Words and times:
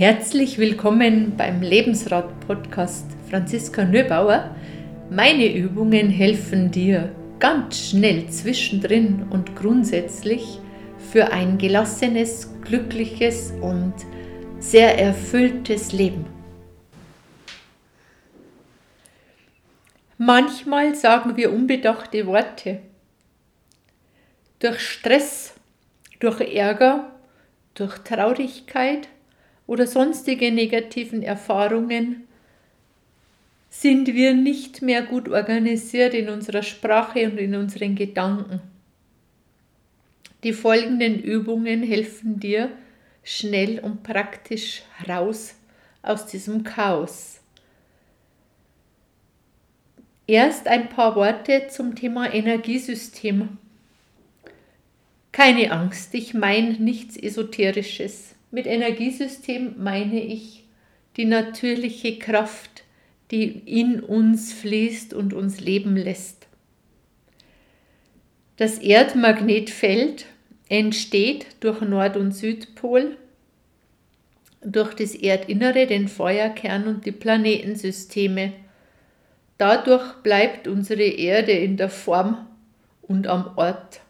Herzlich 0.00 0.56
willkommen 0.56 1.36
beim 1.36 1.60
Lebensrat-Podcast 1.60 3.04
Franziska 3.28 3.84
Nöbauer. 3.84 4.56
Meine 5.10 5.54
Übungen 5.54 6.08
helfen 6.08 6.70
dir 6.70 7.14
ganz 7.38 7.90
schnell 7.90 8.26
zwischendrin 8.30 9.26
und 9.28 9.54
grundsätzlich 9.56 10.58
für 11.12 11.30
ein 11.32 11.58
gelassenes, 11.58 12.48
glückliches 12.62 13.52
und 13.60 13.92
sehr 14.58 14.98
erfülltes 14.98 15.92
Leben. 15.92 16.24
Manchmal 20.16 20.94
sagen 20.94 21.36
wir 21.36 21.52
unbedachte 21.52 22.26
Worte. 22.26 22.80
Durch 24.60 24.80
Stress, 24.80 25.52
durch 26.20 26.40
Ärger, 26.40 27.10
durch 27.74 27.98
Traurigkeit– 27.98 29.06
oder 29.70 29.86
sonstige 29.86 30.50
negativen 30.50 31.22
Erfahrungen 31.22 32.26
sind 33.68 34.08
wir 34.08 34.34
nicht 34.34 34.82
mehr 34.82 35.02
gut 35.02 35.28
organisiert 35.28 36.12
in 36.12 36.28
unserer 36.28 36.64
Sprache 36.64 37.30
und 37.30 37.38
in 37.38 37.54
unseren 37.54 37.94
Gedanken. 37.94 38.60
Die 40.42 40.52
folgenden 40.52 41.22
Übungen 41.22 41.84
helfen 41.84 42.40
dir 42.40 42.72
schnell 43.22 43.78
und 43.78 44.02
praktisch 44.02 44.82
raus 45.08 45.54
aus 46.02 46.26
diesem 46.26 46.64
Chaos. 46.64 47.40
Erst 50.26 50.66
ein 50.66 50.88
paar 50.88 51.14
Worte 51.14 51.68
zum 51.68 51.94
Thema 51.94 52.34
Energiesystem. 52.34 53.56
Keine 55.30 55.70
Angst, 55.70 56.12
ich 56.14 56.34
meine 56.34 56.72
nichts 56.72 57.16
Esoterisches. 57.16 58.34
Mit 58.50 58.66
Energiesystem 58.66 59.74
meine 59.78 60.20
ich 60.20 60.64
die 61.16 61.24
natürliche 61.24 62.18
Kraft, 62.18 62.84
die 63.30 63.44
in 63.44 64.00
uns 64.00 64.52
fließt 64.52 65.14
und 65.14 65.32
uns 65.34 65.60
leben 65.60 65.96
lässt. 65.96 66.48
Das 68.56 68.78
Erdmagnetfeld 68.78 70.26
entsteht 70.68 71.46
durch 71.60 71.80
Nord- 71.80 72.16
und 72.16 72.32
Südpol, 72.32 73.16
durch 74.62 74.94
das 74.94 75.14
Erdinnere, 75.14 75.86
den 75.86 76.08
Feuerkern 76.08 76.86
und 76.86 77.06
die 77.06 77.12
Planetensysteme. 77.12 78.52
Dadurch 79.58 80.14
bleibt 80.22 80.68
unsere 80.68 81.02
Erde 81.04 81.52
in 81.52 81.76
der 81.76 81.88
Form 81.88 82.46
und 83.02 83.26
am 83.26 83.52
Ort. 83.56 84.00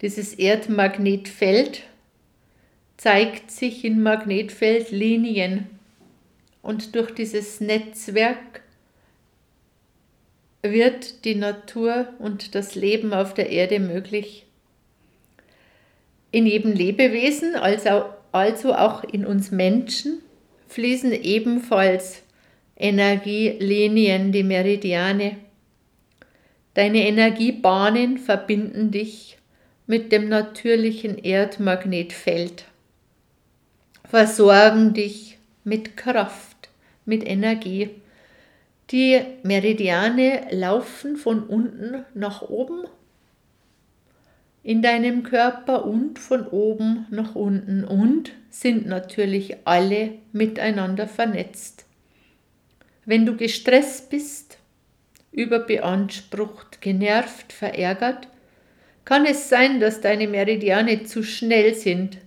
Dieses 0.00 0.34
Erdmagnetfeld 0.34 1.84
zeigt 3.02 3.50
sich 3.50 3.84
in 3.84 4.00
Magnetfeldlinien 4.00 5.66
und 6.62 6.94
durch 6.94 7.10
dieses 7.10 7.60
Netzwerk 7.60 8.62
wird 10.62 11.24
die 11.24 11.34
Natur 11.34 12.06
und 12.20 12.54
das 12.54 12.76
Leben 12.76 13.12
auf 13.12 13.34
der 13.34 13.50
Erde 13.50 13.80
möglich. 13.80 14.46
In 16.30 16.46
jedem 16.46 16.74
Lebewesen, 16.74 17.56
also, 17.56 18.74
auch 18.76 19.02
in 19.02 19.26
uns 19.26 19.50
Menschen, 19.50 20.20
fließen 20.68 21.10
ebenfalls 21.10 22.22
Energielinien, 22.76 24.30
die 24.30 24.44
Meridiane. 24.44 25.38
Deine 26.74 27.04
Energiebahnen 27.08 28.18
verbinden 28.18 28.92
dich 28.92 29.38
mit 29.88 30.12
dem 30.12 30.28
natürlichen 30.28 31.18
Erdmagnetfeld 31.18 32.66
versorgen 34.12 34.92
dich 34.92 35.38
mit 35.64 35.96
Kraft, 35.96 36.68
mit 37.06 37.26
Energie. 37.26 37.88
Die 38.90 39.22
Meridiane 39.42 40.48
laufen 40.50 41.16
von 41.16 41.44
unten 41.44 42.04
nach 42.12 42.42
oben 42.42 42.84
in 44.62 44.82
deinem 44.82 45.22
Körper 45.22 45.86
und 45.86 46.18
von 46.18 46.46
oben 46.46 47.06
nach 47.08 47.34
unten 47.34 47.84
und 47.84 48.32
sind 48.50 48.84
natürlich 48.84 49.56
alle 49.64 50.10
miteinander 50.32 51.08
vernetzt. 51.08 51.86
Wenn 53.06 53.24
du 53.24 53.34
gestresst 53.34 54.10
bist, 54.10 54.58
überbeansprucht, 55.30 56.82
genervt, 56.82 57.50
verärgert, 57.50 58.28
kann 59.06 59.24
es 59.24 59.48
sein, 59.48 59.80
dass 59.80 60.02
deine 60.02 60.28
Meridiane 60.28 61.04
zu 61.04 61.22
schnell 61.22 61.72
sind 61.74 62.18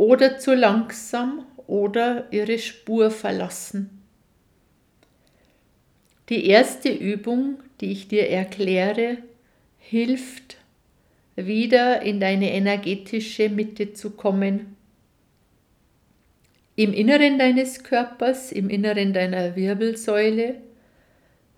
oder 0.00 0.38
zu 0.38 0.54
langsam 0.54 1.44
oder 1.66 2.26
ihre 2.30 2.58
Spur 2.58 3.10
verlassen. 3.10 4.00
Die 6.30 6.46
erste 6.46 6.88
Übung, 6.88 7.58
die 7.82 7.92
ich 7.92 8.08
dir 8.08 8.30
erkläre, 8.30 9.18
hilft, 9.76 10.56
wieder 11.36 12.00
in 12.00 12.18
deine 12.18 12.50
energetische 12.50 13.50
Mitte 13.50 13.92
zu 13.92 14.12
kommen. 14.12 14.74
Im 16.76 16.94
Inneren 16.94 17.38
deines 17.38 17.84
Körpers, 17.84 18.52
im 18.52 18.70
Inneren 18.70 19.12
deiner 19.12 19.54
Wirbelsäule 19.54 20.62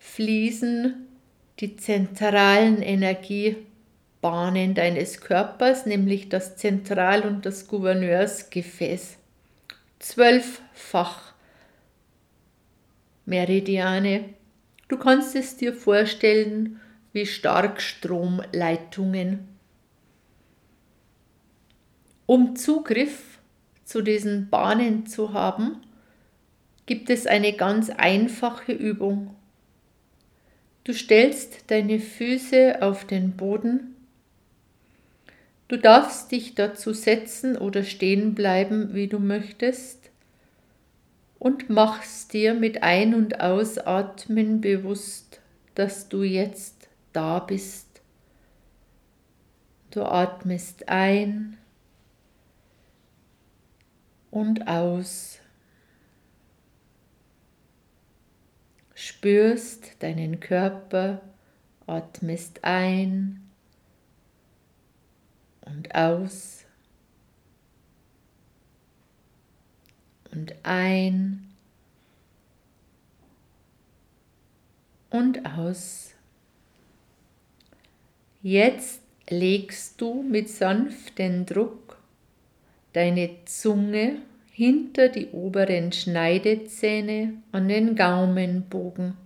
fließen 0.01 1.07
die 1.61 1.77
zentralen 1.77 2.83
Energie 2.83 3.55
Bahnen 4.23 4.75
deines 4.75 5.21
Körpers, 5.21 5.85
nämlich 5.85 6.31
das 6.31 6.57
Zentral- 6.57 7.27
und 7.27 7.45
das 7.45 7.69
Gouverneursgefäß. 7.69 9.19
Zwölffach 9.99 11.35
Meridiane. 13.27 14.31
Du 14.89 14.97
kannst 14.97 15.37
es 15.37 15.57
dir 15.57 15.75
vorstellen 15.75 16.81
wie 17.13 17.27
Starkstromleitungen. 17.27 19.49
Um 22.25 22.57
Zugriff 22.57 23.41
zu 23.85 24.01
diesen 24.03 24.49
Bahnen 24.49 25.07
zu 25.07 25.33
haben, 25.33 25.83
gibt 26.87 27.11
es 27.11 27.27
eine 27.27 27.55
ganz 27.55 27.91
einfache 27.91 28.71
Übung. 28.73 29.35
Du 30.85 30.95
stellst 30.95 31.71
deine 31.71 31.99
Füße 31.99 32.83
auf 32.83 33.05
den 33.05 33.37
Boden 33.37 33.92
Du 35.73 35.79
darfst 35.79 36.31
dich 36.31 36.55
dazu 36.55 36.93
setzen 36.93 37.57
oder 37.57 37.83
stehen 37.83 38.35
bleiben, 38.35 38.93
wie 38.93 39.09
du 39.09 39.19
möchtest, 39.19 40.11
und 41.39 41.71
machst 41.71 42.35
dir 42.35 42.53
mit 42.53 42.83
Ein- 42.83 43.15
und 43.15 43.41
Ausatmen 43.41 44.61
bewusst, 44.61 45.41
dass 45.75 46.11
du 46.11 46.25
jetzt 46.25 46.91
da 47.15 47.39
bist. 47.39 48.03
Du 49.93 50.03
atmest 50.03 50.91
ein 50.91 51.57
und 54.31 54.69
aus. 54.69 55.39
Spürst 58.95 60.03
deinen 60.03 60.39
Körper, 60.39 61.23
atmest 61.87 62.63
ein 62.63 63.42
und 65.67 65.95
aus 65.95 66.65
und 70.33 70.55
ein 70.63 71.49
und 75.11 75.45
aus. 75.47 76.15
Jetzt 78.43 79.03
legst 79.29 80.01
du 80.01 80.23
mit 80.23 80.49
sanftem 80.49 81.47
Druck 81.47 81.99
deine 82.93 83.31
Zunge 83.45 84.17
hinter 84.51 85.09
die 85.09 85.29
oberen 85.29 85.93
Schneidezähne 85.93 87.35
an 87.53 87.69
den 87.69 87.95
Gaumenbogen. 87.95 89.17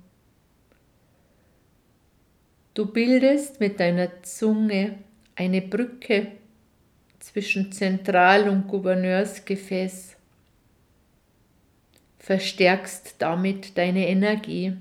Du 2.74 2.86
bildest 2.86 3.58
mit 3.58 3.80
deiner 3.80 4.22
Zunge 4.22 4.98
eine 5.36 5.60
Brücke 5.62 6.32
zwischen 7.20 7.70
Zentral- 7.70 8.48
und 8.48 8.66
Gouverneursgefäß. 8.68 10.16
Verstärkst 12.18 13.16
damit 13.18 13.78
deine 13.78 14.08
Energie. 14.08 14.72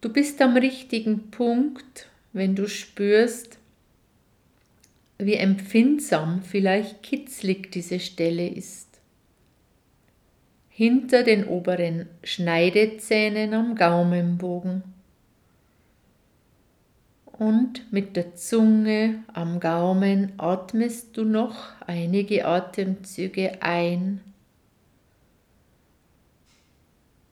Du 0.00 0.12
bist 0.12 0.40
am 0.40 0.56
richtigen 0.56 1.30
Punkt, 1.30 2.08
wenn 2.32 2.54
du 2.54 2.68
spürst, 2.68 3.58
wie 5.18 5.34
empfindsam, 5.34 6.42
vielleicht 6.42 7.02
kitzlig 7.02 7.72
diese 7.72 7.98
Stelle 7.98 8.46
ist. 8.46 8.86
Hinter 10.68 11.22
den 11.22 11.46
oberen 11.46 12.06
Schneidezähnen 12.22 13.54
am 13.54 13.74
Gaumenbogen 13.74 14.82
Und 17.38 17.92
mit 17.92 18.16
der 18.16 18.34
Zunge 18.34 19.22
am 19.32 19.60
Gaumen 19.60 20.32
atmest 20.38 21.16
du 21.16 21.24
noch 21.24 21.72
einige 21.86 22.46
Atemzüge 22.46 23.62
ein 23.62 24.22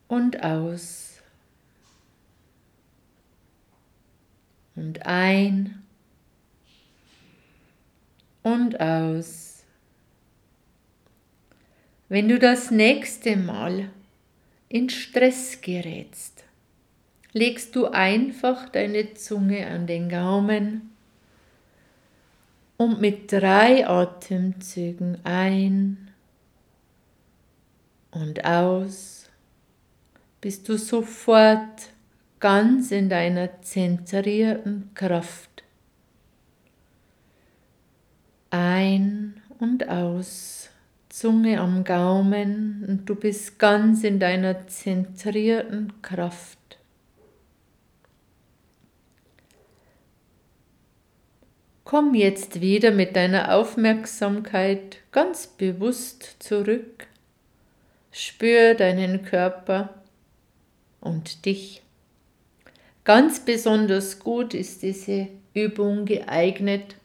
und 0.07 0.43
aus. 0.43 1.21
Und 4.75 5.05
ein 5.07 5.83
und 8.43 8.79
aus. 8.79 9.63
Wenn 12.09 12.29
du 12.29 12.37
das 12.37 12.69
nächste 12.69 13.35
Mal 13.35 13.89
in 14.69 14.89
Stress 14.89 15.61
gerätst, 15.61 16.44
legst 17.35 17.75
du 17.75 17.87
einfach 17.87 18.69
deine 18.69 19.13
Zunge 19.13 19.67
an 19.67 19.87
den 19.87 20.07
Gaumen 20.07 20.93
und 22.77 23.01
mit 23.01 23.29
drei 23.29 23.85
Atemzügen 23.85 25.17
ein 25.25 26.11
und 28.11 28.45
aus 28.45 29.29
bist 30.39 30.69
du 30.69 30.77
sofort 30.77 31.89
ganz 32.39 32.91
in 32.91 33.09
deiner 33.09 33.61
zentrierten 33.61 34.91
Kraft. 34.93 35.63
Ein 38.49 39.41
und 39.59 39.89
aus, 39.89 40.69
Zunge 41.09 41.59
am 41.59 41.83
Gaumen 41.83 42.85
und 42.87 43.09
du 43.09 43.15
bist 43.15 43.59
ganz 43.59 44.05
in 44.05 44.19
deiner 44.21 44.67
zentrierten 44.67 46.01
Kraft. 46.01 46.64
Komm 51.85 52.15
jetzt 52.15 52.61
wieder 52.61 52.89
mit 52.89 53.15
deiner 53.15 53.53
Aufmerksamkeit 53.53 54.97
ganz 55.11 55.45
bewusst 55.45 56.37
zurück. 56.39 57.05
Spür 58.11 58.73
deinen 58.73 59.23
Körper 59.23 59.93
und 60.99 61.45
dich. 61.45 61.83
Ganz 63.03 63.39
besonders 63.39 64.17
gut 64.17 64.55
ist 64.55 64.81
diese 64.81 65.27
Übung 65.53 66.05
geeignet 66.05 66.95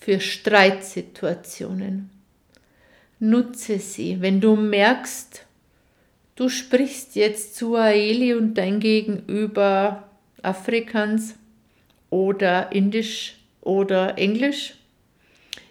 für 0.00 0.20
Streitsituationen. 0.20 2.08
Nutze 3.18 3.78
sie, 3.78 4.22
wenn 4.22 4.40
du 4.40 4.56
merkst, 4.56 5.44
du 6.36 6.48
sprichst 6.48 7.14
jetzt 7.14 7.56
zu 7.56 7.76
Aeli 7.76 8.32
und 8.32 8.54
dein 8.54 8.80
Gegenüber 8.80 10.08
Afrikans 10.40 11.34
oder 12.14 12.70
Indisch 12.70 13.34
oder 13.60 14.16
Englisch. 14.18 14.74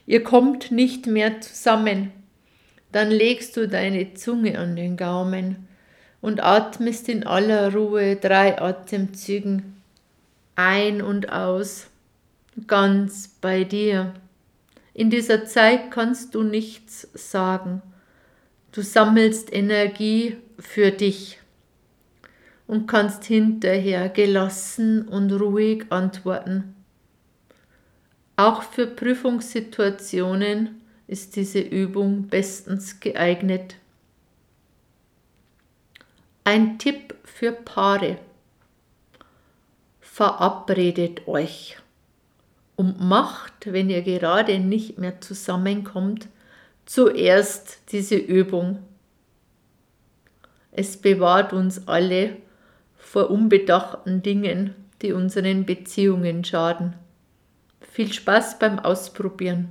Ihr 0.06 0.26
kommt 0.26 0.72
nicht 0.72 1.08
mehr 1.08 1.40
zusammen. 1.40 2.12
Dann 2.92 3.10
legst 3.10 3.56
du 3.56 3.66
deine 3.66 4.14
Zunge 4.14 4.60
an 4.60 4.76
den 4.76 4.98
Gaumen 4.98 5.70
und 6.20 6.44
atmest 6.44 7.08
in 7.08 7.26
aller 7.26 7.74
Ruhe 7.74 8.18
drei 8.18 8.62
Atemzügen 8.62 9.82
ein 10.56 11.02
und 11.02 11.32
aus, 11.32 11.88
ganz 12.68 13.30
bei 13.40 13.64
dir. 13.64 14.14
In 14.94 15.10
dieser 15.10 15.46
Zeit 15.46 15.92
kannst 15.92 16.36
du 16.36 16.44
nichts 16.44 17.08
sagen. 17.14 17.82
Du 18.74 18.82
sammelst 18.82 19.52
Energie 19.52 20.36
für 20.60 20.92
dich 20.92 21.40
und 22.74 22.88
kannst 22.88 23.26
hinterher 23.26 24.10
gelassen 24.10 25.08
und 25.08 25.32
ruhig 25.32 25.86
antworten. 25.92 26.74
Auch 28.36 28.64
für 28.64 28.88
Prüfungssituationen 28.88 30.82
ist 31.06 31.36
diese 31.36 31.60
Übung 31.60 32.30
bestens 32.30 33.00
geeignet. 33.00 33.76
Ein 36.46 36.80
Tipp 36.80 37.14
für 37.24 37.52
Paare. 37.52 38.18
Verabredet 40.00 41.28
euch 41.28 41.78
und 42.76 43.00
macht, 43.00 43.72
wenn 43.72 43.92
ihr 43.92 44.02
gerade 44.02 44.58
nicht 44.58 44.98
mehr 44.98 45.22
zusammenkommt, 45.22 46.28
zuerst 46.88 47.82
diese 47.92 48.16
Übung. 48.16 48.80
Es 50.72 50.98
bewahrt 50.98 51.54
uns 51.54 51.88
alle 51.88 52.38
vor 53.14 53.30
unbedachten 53.30 54.24
Dingen, 54.24 54.74
die 55.04 55.14
unseren 55.14 55.66
Beziehungen 55.66 56.44
schaden. 56.44 56.96
Viel 57.80 58.12
Spaß 58.12 58.58
beim 58.58 58.80
Ausprobieren. 58.80 59.70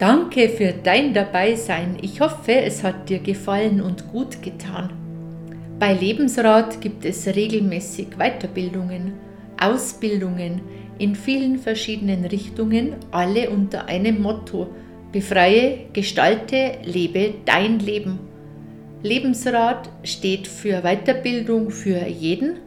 Danke 0.00 0.48
für 0.48 0.72
dein 0.72 1.14
Dabeisein. 1.14 1.96
Ich 2.02 2.20
hoffe, 2.20 2.54
es 2.54 2.82
hat 2.82 3.08
dir 3.08 3.20
gefallen 3.20 3.80
und 3.80 4.10
gut 4.10 4.42
getan. 4.42 4.90
Bei 5.78 5.92
Lebensrat 5.92 6.80
gibt 6.80 7.04
es 7.04 7.24
regelmäßig 7.28 8.16
Weiterbildungen, 8.18 9.12
Ausbildungen 9.60 10.60
in 10.98 11.14
vielen 11.14 11.56
verschiedenen 11.56 12.24
Richtungen, 12.24 12.96
alle 13.12 13.48
unter 13.48 13.86
einem 13.86 14.20
Motto: 14.20 14.74
Befreie, 15.12 15.86
gestalte, 15.92 16.78
lebe 16.82 17.34
dein 17.44 17.78
Leben. 17.78 18.31
Lebensrat 19.02 19.88
steht 20.04 20.46
für 20.46 20.82
Weiterbildung 20.82 21.70
für 21.70 22.06
jeden, 22.06 22.58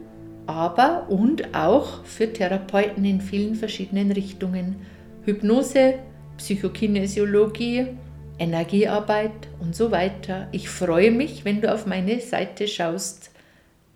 aber 0.46 1.08
und 1.08 1.54
auch 1.54 2.04
für 2.04 2.30
Therapeuten 2.32 3.04
in 3.04 3.20
vielen 3.22 3.54
verschiedenen 3.54 4.10
Richtungen. 4.12 4.76
Hypnose, 5.24 5.94
Psychokinesiologie, 6.36 7.86
Energiearbeit 8.38 9.48
und 9.60 9.74
so 9.74 9.90
weiter. 9.90 10.48
Ich 10.52 10.68
freue 10.68 11.10
mich, 11.10 11.46
wenn 11.46 11.62
du 11.62 11.72
auf 11.72 11.86
meine 11.86 12.20
Seite 12.20 12.68
schaust 12.68 13.30